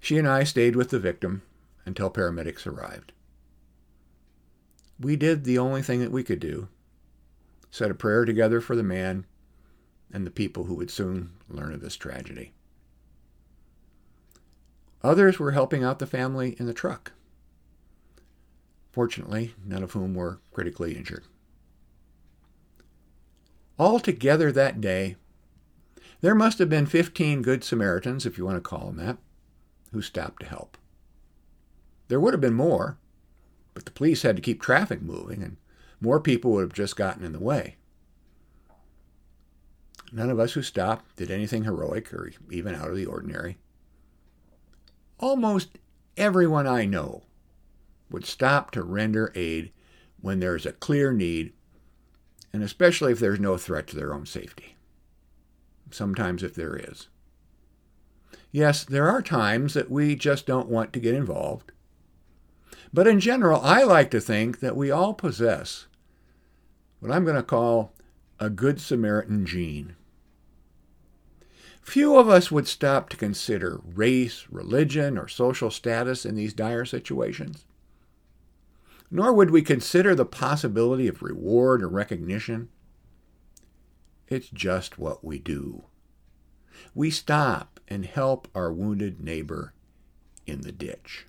She 0.00 0.18
and 0.18 0.28
I 0.28 0.44
stayed 0.44 0.76
with 0.76 0.90
the 0.90 0.98
victim 0.98 1.40
until 1.86 2.10
paramedics 2.10 2.66
arrived. 2.66 3.12
We 5.00 5.16
did 5.16 5.44
the 5.44 5.56
only 5.56 5.80
thing 5.80 6.00
that 6.00 6.12
we 6.12 6.22
could 6.22 6.40
do 6.40 6.68
said 7.70 7.90
a 7.90 7.94
prayer 7.94 8.26
together 8.26 8.60
for 8.60 8.76
the 8.76 8.82
man 8.82 9.24
and 10.12 10.26
the 10.26 10.30
people 10.30 10.64
who 10.64 10.74
would 10.74 10.90
soon 10.90 11.30
learn 11.48 11.72
of 11.72 11.80
this 11.80 11.96
tragedy. 11.96 12.52
Others 15.02 15.38
were 15.38 15.52
helping 15.52 15.82
out 15.82 16.00
the 16.00 16.06
family 16.06 16.54
in 16.58 16.66
the 16.66 16.74
truck. 16.74 17.12
Fortunately, 18.92 19.54
none 19.64 19.82
of 19.82 19.92
whom 19.92 20.14
were 20.14 20.40
critically 20.52 20.94
injured. 20.98 21.24
Altogether 23.78 24.52
that 24.52 24.80
day, 24.80 25.16
there 26.20 26.34
must 26.34 26.58
have 26.58 26.68
been 26.68 26.86
15 26.86 27.42
Good 27.42 27.64
Samaritans, 27.64 28.24
if 28.24 28.38
you 28.38 28.44
want 28.44 28.56
to 28.56 28.60
call 28.60 28.86
them 28.86 28.96
that, 28.96 29.18
who 29.92 30.00
stopped 30.00 30.40
to 30.40 30.48
help. 30.48 30.78
There 32.08 32.20
would 32.20 32.34
have 32.34 32.40
been 32.40 32.54
more, 32.54 32.98
but 33.74 33.84
the 33.84 33.90
police 33.90 34.22
had 34.22 34.36
to 34.36 34.42
keep 34.42 34.60
traffic 34.60 35.02
moving, 35.02 35.42
and 35.42 35.56
more 36.00 36.20
people 36.20 36.52
would 36.52 36.62
have 36.62 36.72
just 36.72 36.96
gotten 36.96 37.24
in 37.24 37.32
the 37.32 37.40
way. 37.40 37.76
None 40.12 40.30
of 40.30 40.38
us 40.38 40.52
who 40.52 40.62
stopped 40.62 41.16
did 41.16 41.30
anything 41.30 41.64
heroic 41.64 42.12
or 42.12 42.30
even 42.50 42.74
out 42.74 42.90
of 42.90 42.96
the 42.96 43.06
ordinary 43.06 43.58
almost 45.18 45.78
everyone 46.16 46.66
I 46.66 46.84
know 46.84 47.22
would 48.10 48.26
stop 48.26 48.70
to 48.72 48.82
render 48.82 49.32
aid 49.34 49.72
when 50.20 50.40
there's 50.40 50.66
a 50.66 50.72
clear 50.72 51.12
need, 51.12 51.52
and 52.54 52.62
especially 52.62 53.10
if 53.10 53.18
there's 53.18 53.40
no 53.40 53.56
threat 53.56 53.88
to 53.88 53.96
their 53.96 54.14
own 54.14 54.24
safety. 54.24 54.76
Sometimes, 55.90 56.40
if 56.44 56.54
there 56.54 56.76
is. 56.76 57.08
Yes, 58.52 58.84
there 58.84 59.08
are 59.08 59.20
times 59.20 59.74
that 59.74 59.90
we 59.90 60.14
just 60.14 60.46
don't 60.46 60.68
want 60.68 60.92
to 60.92 61.00
get 61.00 61.16
involved. 61.16 61.72
But 62.92 63.08
in 63.08 63.18
general, 63.18 63.60
I 63.60 63.82
like 63.82 64.08
to 64.12 64.20
think 64.20 64.60
that 64.60 64.76
we 64.76 64.88
all 64.88 65.14
possess 65.14 65.86
what 67.00 67.10
I'm 67.10 67.24
going 67.24 67.34
to 67.34 67.42
call 67.42 67.92
a 68.38 68.48
Good 68.48 68.80
Samaritan 68.80 69.44
gene. 69.46 69.96
Few 71.82 72.16
of 72.16 72.28
us 72.28 72.52
would 72.52 72.68
stop 72.68 73.08
to 73.08 73.16
consider 73.16 73.80
race, 73.84 74.46
religion, 74.48 75.18
or 75.18 75.26
social 75.26 75.72
status 75.72 76.24
in 76.24 76.36
these 76.36 76.54
dire 76.54 76.84
situations. 76.84 77.64
Nor 79.14 79.32
would 79.32 79.52
we 79.52 79.62
consider 79.62 80.12
the 80.12 80.24
possibility 80.24 81.06
of 81.06 81.22
reward 81.22 81.84
or 81.84 81.88
recognition. 81.88 82.68
It's 84.26 84.48
just 84.48 84.98
what 84.98 85.24
we 85.24 85.38
do. 85.38 85.84
We 86.96 87.12
stop 87.12 87.78
and 87.86 88.04
help 88.04 88.48
our 88.56 88.72
wounded 88.72 89.20
neighbor 89.20 89.72
in 90.48 90.62
the 90.62 90.72
ditch. 90.72 91.28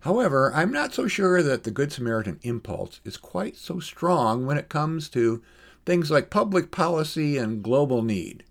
However, 0.00 0.52
I'm 0.54 0.70
not 0.70 0.92
so 0.92 1.08
sure 1.08 1.42
that 1.42 1.62
the 1.62 1.70
Good 1.70 1.90
Samaritan 1.90 2.38
impulse 2.42 3.00
is 3.06 3.16
quite 3.16 3.56
so 3.56 3.80
strong 3.80 4.44
when 4.44 4.58
it 4.58 4.68
comes 4.68 5.08
to 5.08 5.42
things 5.86 6.10
like 6.10 6.28
public 6.28 6.70
policy 6.70 7.38
and 7.38 7.64
global 7.64 8.02
need. 8.02 8.44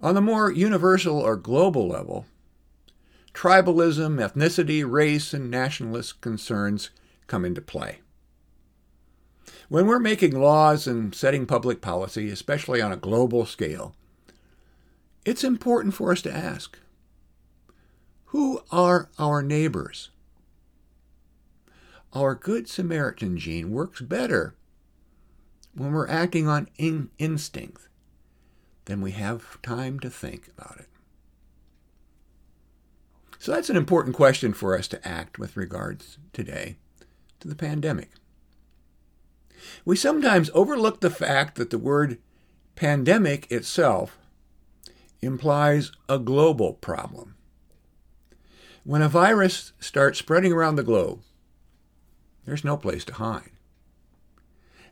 On 0.00 0.14
the 0.14 0.20
more 0.20 0.52
universal 0.52 1.18
or 1.18 1.34
global 1.34 1.88
level, 1.88 2.26
tribalism, 3.34 4.20
ethnicity, 4.20 4.88
race, 4.88 5.32
and 5.32 5.50
nationalist 5.50 6.20
concerns 6.20 6.90
come 7.26 7.44
into 7.44 7.60
play. 7.60 8.00
When 9.68 9.86
we're 9.86 9.98
making 9.98 10.38
laws 10.38 10.86
and 10.86 11.14
setting 11.14 11.46
public 11.46 11.80
policy, 11.80 12.28
especially 12.30 12.82
on 12.82 12.92
a 12.92 12.96
global 12.96 13.46
scale, 13.46 13.94
it's 15.24 15.44
important 15.44 15.94
for 15.94 16.12
us 16.12 16.20
to 16.22 16.34
ask 16.34 16.78
who 18.26 18.62
are 18.70 19.10
our 19.18 19.42
neighbors? 19.42 20.08
Our 22.14 22.34
Good 22.34 22.66
Samaritan 22.68 23.36
gene 23.38 23.70
works 23.70 24.00
better 24.00 24.54
when 25.74 25.92
we're 25.92 26.08
acting 26.08 26.48
on 26.48 26.68
in- 26.76 27.10
instinct 27.18 27.88
than 28.86 29.00
we 29.00 29.12
have 29.12 29.60
time 29.62 30.00
to 30.00 30.10
think 30.10 30.48
about 30.48 30.78
it. 30.80 30.88
So 33.42 33.50
that's 33.50 33.70
an 33.70 33.76
important 33.76 34.14
question 34.14 34.52
for 34.52 34.78
us 34.78 34.86
to 34.86 35.08
act 35.08 35.36
with 35.36 35.56
regards 35.56 36.16
today 36.32 36.76
to 37.40 37.48
the 37.48 37.56
pandemic. 37.56 38.10
We 39.84 39.96
sometimes 39.96 40.48
overlook 40.54 41.00
the 41.00 41.10
fact 41.10 41.56
that 41.56 41.70
the 41.70 41.76
word 41.76 42.18
pandemic 42.76 43.50
itself 43.50 44.16
implies 45.20 45.90
a 46.08 46.20
global 46.20 46.74
problem. 46.74 47.34
When 48.84 49.02
a 49.02 49.08
virus 49.08 49.72
starts 49.80 50.20
spreading 50.20 50.52
around 50.52 50.76
the 50.76 50.84
globe, 50.84 51.22
there's 52.44 52.62
no 52.62 52.76
place 52.76 53.04
to 53.06 53.14
hide. 53.14 53.50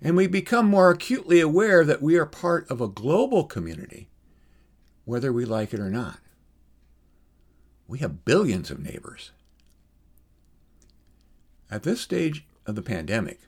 And 0.02 0.16
we 0.16 0.26
become 0.26 0.66
more 0.66 0.90
acutely 0.90 1.38
aware 1.38 1.84
that 1.84 2.02
we 2.02 2.16
are 2.16 2.26
part 2.26 2.68
of 2.68 2.80
a 2.80 2.88
global 2.88 3.44
community, 3.44 4.08
whether 5.04 5.32
we 5.32 5.44
like 5.44 5.72
it 5.72 5.78
or 5.78 5.88
not. 5.88 6.18
We 7.90 7.98
have 7.98 8.24
billions 8.24 8.70
of 8.70 8.78
neighbors. 8.78 9.32
At 11.68 11.82
this 11.82 12.00
stage 12.00 12.46
of 12.64 12.76
the 12.76 12.82
pandemic, 12.82 13.40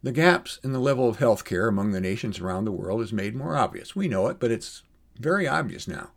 the 0.00 0.12
gaps 0.12 0.60
in 0.62 0.70
the 0.70 0.78
level 0.78 1.08
of 1.08 1.16
health 1.16 1.44
care 1.44 1.66
among 1.66 1.90
the 1.90 2.00
nations 2.00 2.38
around 2.38 2.66
the 2.66 2.70
world 2.70 3.00
is 3.00 3.12
made 3.12 3.34
more 3.34 3.56
obvious. 3.56 3.96
We 3.96 4.06
know 4.06 4.28
it, 4.28 4.38
but 4.38 4.52
it's 4.52 4.84
very 5.18 5.48
obvious 5.48 5.88
now. 5.88 6.10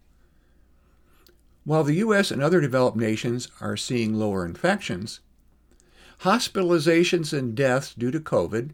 While 1.63 1.83
the 1.83 1.95
U.S. 1.95 2.29
and 2.29 2.43
other 2.43 2.61
developed 2.61 2.97
nations 2.97 3.47
are 3.59 3.75
seeing 3.75 4.13
lower 4.13 4.45
infections, 4.45 5.19
hospitalizations 6.19 7.35
and 7.35 7.55
deaths 7.55 7.95
due 7.95 8.11
to 8.11 8.19
COVID 8.19 8.69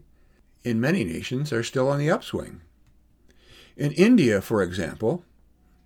in 0.62 0.78
many 0.78 1.04
nations 1.04 1.54
are 1.54 1.62
still 1.62 1.88
on 1.88 1.98
the 1.98 2.10
upswing. 2.10 2.60
In 3.78 3.92
India, 3.92 4.42
for 4.42 4.62
example, 4.62 5.24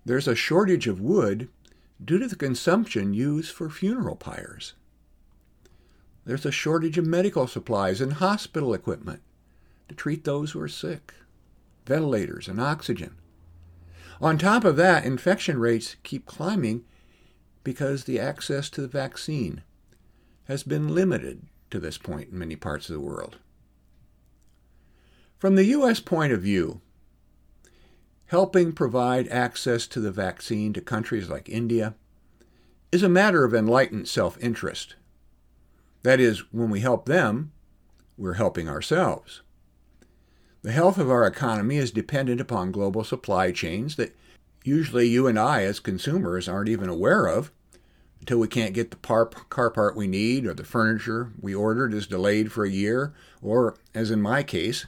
there's 0.03 0.27
a 0.27 0.35
shortage 0.35 0.87
of 0.87 0.99
wood 0.99 1.47
due 2.03 2.19
to 2.19 2.27
the 2.27 2.35
consumption 2.35 3.13
used 3.13 3.51
for 3.51 3.69
funeral 3.69 4.15
pyres. 4.15 4.73
There's 6.25 6.45
a 6.45 6.51
shortage 6.51 6.97
of 6.97 7.05
medical 7.05 7.47
supplies 7.47 8.01
and 8.01 8.13
hospital 8.13 8.73
equipment 8.73 9.21
to 9.89 9.95
treat 9.95 10.23
those 10.23 10.51
who 10.51 10.61
are 10.61 10.67
sick, 10.67 11.13
ventilators 11.85 12.47
and 12.47 12.59
oxygen. 12.59 13.15
On 14.21 14.37
top 14.37 14.63
of 14.63 14.75
that, 14.77 15.03
infection 15.03 15.59
rates 15.59 15.95
keep 16.03 16.25
climbing 16.25 16.83
because 17.63 18.03
the 18.03 18.19
access 18.19 18.69
to 18.69 18.81
the 18.81 18.87
vaccine 18.87 19.63
has 20.45 20.63
been 20.63 20.93
limited 20.93 21.47
to 21.71 21.79
this 21.79 21.97
point 21.97 22.29
in 22.31 22.37
many 22.37 22.55
parts 22.55 22.89
of 22.89 22.93
the 22.93 22.99
world. 22.99 23.37
From 25.39 25.55
the 25.55 25.65
U.S. 25.65 25.99
point 25.99 26.31
of 26.31 26.41
view, 26.41 26.81
helping 28.31 28.71
provide 28.71 29.27
access 29.27 29.85
to 29.85 29.99
the 29.99 30.09
vaccine 30.09 30.71
to 30.71 30.79
countries 30.79 31.29
like 31.29 31.49
India 31.49 31.93
is 32.89 33.03
a 33.03 33.09
matter 33.09 33.43
of 33.43 33.53
enlightened 33.53 34.07
self 34.07 34.41
interest. 34.41 34.95
That 36.03 36.21
is, 36.21 36.39
when 36.53 36.69
we 36.69 36.79
help 36.79 37.07
them, 37.07 37.51
we're 38.17 38.35
helping 38.35 38.69
ourselves. 38.69 39.41
The 40.61 40.71
health 40.71 40.97
of 40.97 41.11
our 41.11 41.27
economy 41.27 41.75
is 41.75 41.91
dependent 41.91 42.39
upon 42.39 42.71
global 42.71 43.03
supply 43.03 43.51
chains 43.51 43.97
that 43.97 44.15
usually 44.63 45.09
you 45.09 45.27
and 45.27 45.37
I, 45.37 45.63
as 45.63 45.81
consumers, 45.81 46.47
aren't 46.47 46.69
even 46.69 46.87
aware 46.87 47.27
of 47.27 47.51
until 48.21 48.39
we 48.39 48.47
can't 48.47 48.73
get 48.73 48.91
the 48.91 48.97
par- 48.97 49.25
car 49.25 49.69
part 49.69 49.97
we 49.97 50.07
need 50.07 50.45
or 50.45 50.53
the 50.53 50.63
furniture 50.63 51.33
we 51.41 51.53
ordered 51.53 51.93
is 51.93 52.07
delayed 52.07 52.49
for 52.49 52.63
a 52.63 52.71
year, 52.71 53.13
or, 53.41 53.75
as 53.93 54.09
in 54.09 54.21
my 54.21 54.41
case, 54.41 54.85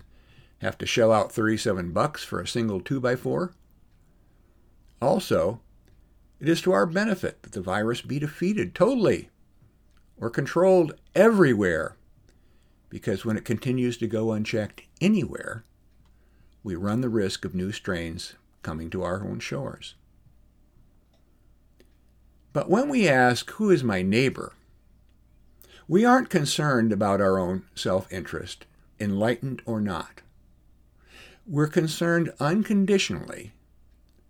have 0.63 0.77
to 0.79 0.85
shell 0.85 1.11
out 1.11 1.31
37 1.31 1.91
bucks 1.91 2.23
for 2.23 2.39
a 2.39 2.47
single 2.47 2.81
2x4. 2.81 3.53
Also, 5.01 5.59
it 6.39 6.47
is 6.47 6.61
to 6.61 6.71
our 6.71 6.85
benefit 6.85 7.43
that 7.43 7.51
the 7.51 7.61
virus 7.61 8.01
be 8.01 8.19
defeated 8.19 8.73
totally 8.73 9.29
or 10.17 10.29
controlled 10.29 10.93
everywhere 11.15 11.95
because 12.89 13.25
when 13.25 13.37
it 13.37 13.45
continues 13.45 13.97
to 13.97 14.07
go 14.07 14.31
unchecked 14.31 14.83
anywhere, 15.01 15.63
we 16.63 16.75
run 16.75 17.01
the 17.01 17.09
risk 17.09 17.43
of 17.43 17.55
new 17.55 17.71
strains 17.71 18.35
coming 18.61 18.89
to 18.89 19.03
our 19.03 19.23
own 19.23 19.39
shores. 19.39 19.95
But 22.53 22.69
when 22.69 22.87
we 22.87 23.07
ask, 23.09 23.49
Who 23.51 23.71
is 23.71 23.83
my 23.83 24.01
neighbor? 24.01 24.53
we 25.87 26.05
aren't 26.05 26.29
concerned 26.29 26.93
about 26.93 27.19
our 27.19 27.37
own 27.37 27.63
self 27.75 28.11
interest, 28.11 28.65
enlightened 28.99 29.61
or 29.65 29.81
not. 29.81 30.21
We're 31.45 31.67
concerned 31.67 32.31
unconditionally 32.39 33.51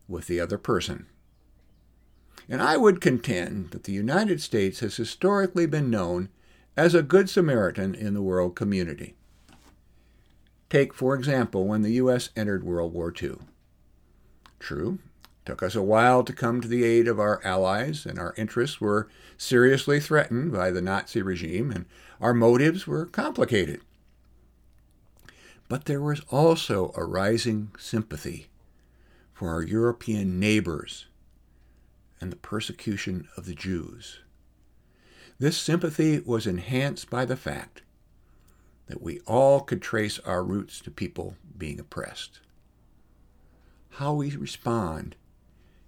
with 0.08 0.26
the 0.26 0.40
other 0.40 0.58
person. 0.58 1.06
And 2.50 2.62
I 2.62 2.76
would 2.76 3.02
contend 3.02 3.70
that 3.70 3.84
the 3.84 3.92
United 3.92 4.42
States 4.42 4.80
has 4.80 4.98
historically 4.98 5.68
been 5.68 5.92
known 5.92 6.30
as 6.76 6.96
a 6.96 7.04
good 7.04 7.30
Samaritan 7.30 7.94
in 7.94 8.16
the 8.16 8.22
world 8.22 8.56
community. 8.56 9.16
Take, 10.70 10.92
for 10.94 11.14
example, 11.14 11.68
when 11.68 11.84
the 11.84 11.94
U.S. 11.94 12.32
entered 12.36 12.64
World 12.64 12.94
War 12.94 13.14
II. 13.22 13.36
True, 14.60 14.98
took 15.46 15.62
us 15.62 15.76
a 15.76 15.84
while 15.84 16.24
to 16.24 16.34
come 16.34 16.62
to 16.62 16.68
the 16.68 16.84
aid 16.84 17.08
of 17.08 17.20
our 17.20 17.40
allies, 17.46 18.08
and 18.08 18.18
our 18.18 18.34
interests 18.38 18.82
were 18.82 19.08
seriously 19.38 20.00
threatened 20.00 20.52
by 20.52 20.72
the 20.72 20.82
Nazi 20.82 21.22
regime, 21.22 21.70
and 21.70 21.86
our 22.20 22.34
motives 22.34 22.88
were 22.88 23.06
complicated. 23.06 23.82
But 25.74 25.86
there 25.86 26.02
was 26.02 26.22
also 26.30 26.94
a 26.96 27.04
rising 27.04 27.72
sympathy 27.80 28.46
for 29.34 29.50
our 29.50 29.64
European 29.64 30.40
neighbors 30.40 31.08
and 32.22 32.32
the 32.32 32.36
persecution 32.36 33.28
of 33.36 33.48
the 33.48 33.56
Jews. 33.56 34.20
This 35.40 35.58
sympathy 35.58 36.20
was 36.20 36.46
enhanced 36.46 37.10
by 37.10 37.26
the 37.26 37.36
fact 37.36 37.82
that 38.86 39.02
we 39.02 39.20
all 39.22 39.62
could 39.62 39.82
trace 39.82 40.20
our 40.20 40.44
roots 40.44 40.80
to 40.82 40.92
people 40.92 41.38
being 41.58 41.80
oppressed. 41.80 42.40
How 43.94 44.14
we 44.14 44.30
respond 44.36 45.16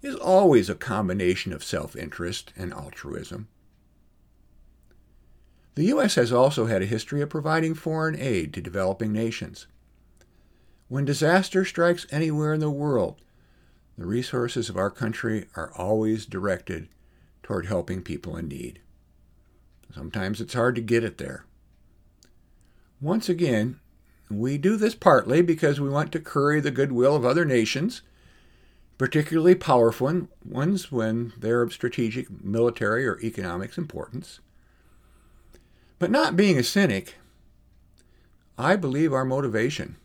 is 0.02 0.16
always 0.16 0.68
a 0.68 0.74
combination 0.74 1.54
of 1.54 1.64
self 1.64 1.96
interest 1.96 2.54
and 2.58 2.74
altruism. 2.74 3.50
The 5.76 5.86
U.S. 5.86 6.16
has 6.16 6.34
also 6.34 6.66
had 6.66 6.82
a 6.82 6.88
history 6.88 7.22
of 7.22 7.30
providing 7.30 7.76
foreign 7.76 8.20
aid 8.20 8.52
to 8.56 8.62
developing 8.62 9.14
nations. 9.14 9.68
When 10.88 11.04
disaster 11.04 11.66
strikes 11.66 12.06
anywhere 12.12 12.54
in 12.54 12.60
the 12.60 12.70
world, 12.70 13.20
the 13.98 14.06
resources 14.06 14.70
of 14.70 14.78
our 14.78 14.92
country 14.92 15.48
are 15.56 15.74
always 15.76 16.28
directed 16.28 16.90
toward 17.42 17.66
helping 17.66 18.04
people 18.04 18.38
in 18.38 18.48
need. 18.48 18.82
Sometimes 19.94 20.40
it's 20.40 20.54
hard 20.54 20.76
to 20.76 20.82
get 20.82 21.04
it 21.04 21.18
there. 21.18 21.46
Once 23.02 23.30
again, 23.30 23.80
we 24.30 24.58
do 24.58 24.76
this 24.78 24.94
partly 24.94 25.42
because 25.42 25.80
we 25.80 25.90
want 25.90 26.12
to 26.12 26.20
curry 26.20 26.60
the 26.60 26.72
goodwill 26.72 27.16
of 27.16 27.26
other 27.26 27.46
nations, 27.46 28.04
particularly 28.98 29.56
powerful 29.56 30.28
ones 30.44 30.92
when 30.92 31.34
they're 31.38 31.62
of 31.62 31.74
strategic, 31.74 32.44
military, 32.44 33.08
or 33.08 33.20
economic 33.22 33.76
importance. 33.78 34.40
But 35.98 36.12
not 36.12 36.36
being 36.36 36.60
a 36.60 36.64
cynic, 36.64 37.16
I 38.58 38.76
believe 38.76 39.14
our 39.14 39.26
motivation 39.26 39.98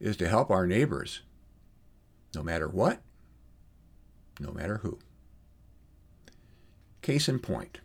is 0.00 0.16
to 0.18 0.28
help 0.28 0.50
our 0.50 0.66
neighbors 0.66 1.22
no 2.34 2.42
matter 2.42 2.68
what, 2.68 3.00
no 4.40 4.52
matter 4.52 4.78
who. 4.78 4.98
Case 7.02 7.28
in 7.28 7.38
point 7.38 7.80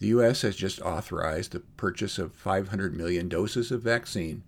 the 0.00 0.08
U.S. 0.08 0.40
has 0.42 0.56
just 0.56 0.80
authorized 0.80 1.52
the 1.52 1.60
purchase 1.60 2.18
of 2.18 2.32
500 2.32 2.96
million 2.96 3.28
doses 3.28 3.70
of 3.70 3.82
vaccine 3.82 4.42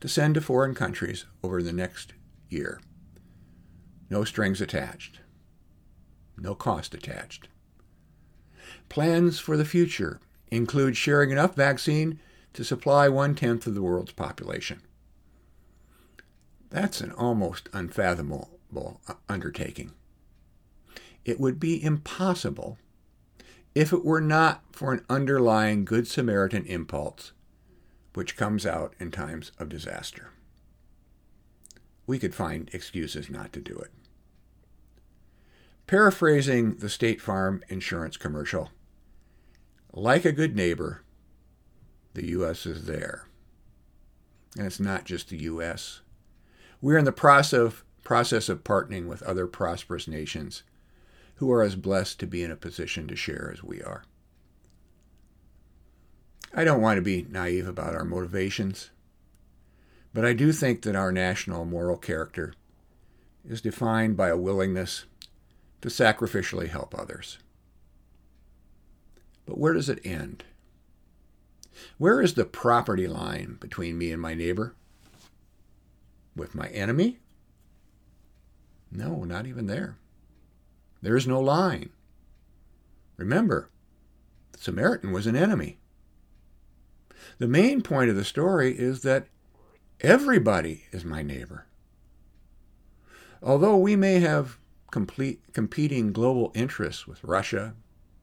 to 0.00 0.08
send 0.08 0.36
to 0.36 0.40
foreign 0.40 0.74
countries 0.74 1.24
over 1.42 1.62
the 1.62 1.72
next 1.72 2.14
year. 2.48 2.80
No 4.08 4.22
strings 4.22 4.60
attached, 4.60 5.18
no 6.36 6.54
cost 6.54 6.94
attached. 6.94 7.48
Plans 8.88 9.40
for 9.40 9.56
the 9.56 9.64
future 9.64 10.20
include 10.50 10.96
sharing 10.96 11.30
enough 11.30 11.56
vaccine 11.56 12.20
to 12.52 12.64
supply 12.64 13.08
one 13.08 13.34
tenth 13.34 13.66
of 13.66 13.74
the 13.74 13.82
world's 13.82 14.12
population. 14.12 14.80
That's 16.70 17.00
an 17.00 17.12
almost 17.12 17.68
unfathomable 17.72 18.50
uh, 19.06 19.14
undertaking. 19.28 19.92
It 21.24 21.40
would 21.40 21.58
be 21.58 21.82
impossible 21.82 22.78
if 23.74 23.92
it 23.92 24.04
were 24.04 24.20
not 24.20 24.62
for 24.72 24.92
an 24.92 25.04
underlying 25.08 25.84
Good 25.84 26.06
Samaritan 26.06 26.64
impulse 26.66 27.32
which 28.14 28.36
comes 28.36 28.66
out 28.66 28.94
in 28.98 29.12
times 29.12 29.52
of 29.58 29.68
disaster. 29.68 30.32
We 32.04 32.18
could 32.18 32.34
find 32.34 32.68
excuses 32.72 33.30
not 33.30 33.52
to 33.52 33.60
do 33.60 33.76
it. 33.76 33.92
Paraphrasing 35.86 36.78
the 36.78 36.88
State 36.88 37.20
Farm 37.20 37.62
insurance 37.68 38.16
commercial, 38.16 38.70
like 39.92 40.24
a 40.24 40.32
good 40.32 40.56
neighbor, 40.56 41.02
the 42.14 42.26
U.S. 42.30 42.66
is 42.66 42.86
there. 42.86 43.26
And 44.56 44.66
it's 44.66 44.80
not 44.80 45.04
just 45.04 45.28
the 45.28 45.38
U.S. 45.42 46.00
We're 46.80 46.98
in 46.98 47.04
the 47.04 47.12
process 47.12 47.58
of, 47.58 47.84
process 48.04 48.48
of 48.48 48.64
partnering 48.64 49.06
with 49.06 49.22
other 49.22 49.46
prosperous 49.46 50.06
nations 50.06 50.62
who 51.36 51.50
are 51.52 51.62
as 51.62 51.76
blessed 51.76 52.20
to 52.20 52.26
be 52.26 52.42
in 52.42 52.50
a 52.50 52.56
position 52.56 53.06
to 53.08 53.16
share 53.16 53.50
as 53.52 53.62
we 53.62 53.82
are. 53.82 54.04
I 56.54 56.64
don't 56.64 56.80
want 56.80 56.96
to 56.96 57.02
be 57.02 57.26
naive 57.28 57.68
about 57.68 57.94
our 57.94 58.04
motivations, 58.04 58.90
but 60.14 60.24
I 60.24 60.32
do 60.32 60.52
think 60.52 60.82
that 60.82 60.96
our 60.96 61.12
national 61.12 61.64
moral 61.64 61.96
character 61.96 62.54
is 63.46 63.60
defined 63.60 64.16
by 64.16 64.28
a 64.28 64.36
willingness 64.36 65.04
to 65.82 65.88
sacrificially 65.88 66.68
help 66.68 66.98
others. 66.98 67.38
But 69.46 69.58
where 69.58 69.72
does 69.72 69.88
it 69.88 70.04
end? 70.04 70.44
Where 71.98 72.20
is 72.20 72.34
the 72.34 72.44
property 72.44 73.06
line 73.06 73.58
between 73.60 73.96
me 73.96 74.10
and 74.10 74.20
my 74.20 74.34
neighbor? 74.34 74.74
With 76.38 76.54
my 76.54 76.68
enemy? 76.68 77.18
No, 78.92 79.24
not 79.24 79.46
even 79.46 79.66
there. 79.66 79.96
There 81.02 81.16
is 81.16 81.26
no 81.26 81.40
line. 81.40 81.90
Remember, 83.16 83.68
the 84.52 84.58
Samaritan 84.58 85.10
was 85.10 85.26
an 85.26 85.34
enemy. 85.34 85.78
The 87.38 87.48
main 87.48 87.82
point 87.82 88.08
of 88.08 88.16
the 88.16 88.24
story 88.24 88.78
is 88.78 89.02
that 89.02 89.26
everybody 90.00 90.84
is 90.92 91.04
my 91.04 91.22
neighbor. 91.22 91.66
Although 93.42 93.76
we 93.76 93.96
may 93.96 94.20
have 94.20 94.58
complete, 94.92 95.40
competing 95.52 96.12
global 96.12 96.52
interests 96.54 97.06
with 97.06 97.22
Russia, 97.24 97.74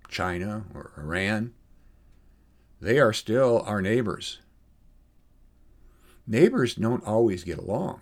China, 0.08 0.64
or 0.74 0.94
Iran, 0.98 1.54
they 2.80 2.98
are 2.98 3.14
still 3.14 3.62
our 3.66 3.82
neighbors. 3.82 4.40
Neighbors 6.28 6.76
don't 6.76 7.06
always 7.06 7.44
get 7.44 7.60
along, 7.60 8.02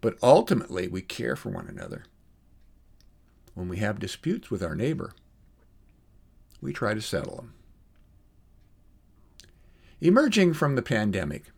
but 0.00 0.18
ultimately 0.22 0.88
we 0.88 1.02
care 1.02 1.36
for 1.36 1.50
one 1.50 1.68
another. 1.68 2.04
When 3.54 3.68
we 3.68 3.76
have 3.76 4.00
disputes 4.00 4.50
with 4.50 4.62
our 4.62 4.74
neighbor, 4.74 5.12
we 6.60 6.72
try 6.72 6.94
to 6.94 7.00
settle 7.00 7.36
them. 7.36 7.54
Emerging 10.00 10.54
from 10.54 10.74
the 10.74 10.82
pandemic 10.82 11.52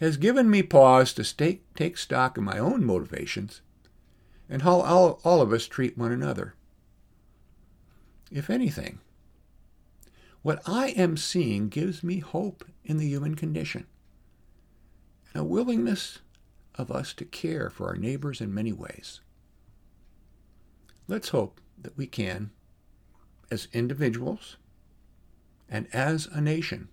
has 0.00 0.16
given 0.16 0.50
me 0.50 0.62
pause 0.62 1.12
to 1.12 1.22
stay, 1.22 1.60
take 1.76 1.96
stock 1.96 2.36
of 2.36 2.42
my 2.42 2.58
own 2.58 2.84
motivations 2.84 3.60
and 4.48 4.62
how 4.62 4.80
all, 4.80 5.20
all 5.24 5.40
of 5.40 5.52
us 5.52 5.66
treat 5.66 5.96
one 5.96 6.10
another. 6.10 6.54
If 8.32 8.50
anything, 8.50 8.98
what 10.42 10.60
I 10.66 10.88
am 10.88 11.16
seeing 11.16 11.68
gives 11.68 12.02
me 12.02 12.18
hope 12.18 12.64
in 12.84 12.96
the 12.96 13.06
human 13.06 13.36
condition 13.36 13.86
a 15.38 15.44
willingness 15.44 16.18
of 16.74 16.90
us 16.90 17.12
to 17.14 17.24
care 17.24 17.70
for 17.70 17.86
our 17.88 17.96
neighbors 17.96 18.40
in 18.40 18.52
many 18.52 18.72
ways. 18.72 19.20
Let's 21.06 21.30
hope 21.30 21.60
that 21.80 21.96
we 21.96 22.06
can, 22.06 22.50
as 23.50 23.68
individuals 23.72 24.56
and 25.68 25.86
as 25.92 26.26
a 26.26 26.40
nation, 26.40 26.88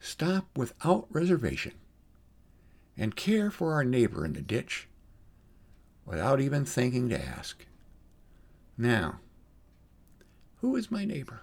stop 0.00 0.46
without 0.56 1.06
reservation 1.10 1.72
and 2.96 3.16
care 3.16 3.50
for 3.50 3.72
our 3.72 3.84
neighbor 3.84 4.24
in 4.24 4.32
the 4.32 4.42
ditch 4.42 4.88
without 6.04 6.40
even 6.40 6.64
thinking 6.64 7.08
to 7.08 7.20
ask. 7.20 7.66
Now, 8.78 9.20
who 10.60 10.76
is 10.76 10.90
my 10.90 11.04
neighbor? 11.04 11.42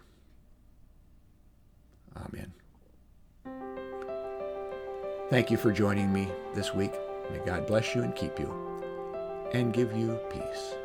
Amen. 2.15 2.54
Thank 5.34 5.50
you 5.50 5.58
for 5.58 5.72
joining 5.72 6.13
me 6.13 6.28
this 6.54 6.76
week. 6.76 6.93
May 7.32 7.39
God 7.39 7.65
bless 7.65 7.96
you 7.96 8.04
and 8.04 8.15
keep 8.15 8.38
you 8.39 8.54
and 9.52 9.74
give 9.74 9.91
you 9.98 10.19
peace. 10.30 10.76